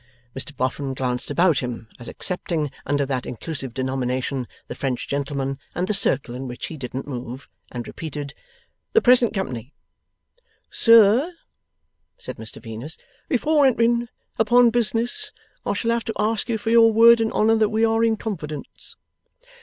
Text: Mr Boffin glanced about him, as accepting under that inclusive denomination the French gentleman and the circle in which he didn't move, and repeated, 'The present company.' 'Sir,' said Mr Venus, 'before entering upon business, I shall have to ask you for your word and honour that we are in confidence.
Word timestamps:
Mr 0.35 0.57
Boffin 0.57 0.95
glanced 0.95 1.29
about 1.29 1.59
him, 1.59 1.87
as 1.99 2.07
accepting 2.07 2.71
under 2.87 3.05
that 3.05 3.27
inclusive 3.27 3.71
denomination 3.71 4.47
the 4.67 4.73
French 4.73 5.07
gentleman 5.07 5.59
and 5.75 5.85
the 5.85 5.93
circle 5.93 6.33
in 6.33 6.47
which 6.47 6.65
he 6.69 6.75
didn't 6.75 7.05
move, 7.05 7.47
and 7.71 7.85
repeated, 7.85 8.33
'The 8.93 9.01
present 9.03 9.31
company.' 9.31 9.75
'Sir,' 10.71 11.31
said 12.17 12.37
Mr 12.37 12.59
Venus, 12.59 12.97
'before 13.29 13.63
entering 13.67 14.07
upon 14.39 14.71
business, 14.71 15.31
I 15.67 15.73
shall 15.73 15.91
have 15.91 16.05
to 16.05 16.13
ask 16.17 16.49
you 16.49 16.57
for 16.57 16.71
your 16.71 16.91
word 16.91 17.21
and 17.21 17.31
honour 17.31 17.57
that 17.57 17.69
we 17.69 17.85
are 17.85 18.03
in 18.03 18.17
confidence. 18.17 18.95